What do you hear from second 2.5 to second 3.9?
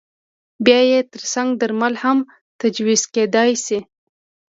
تجویز کېدای شي.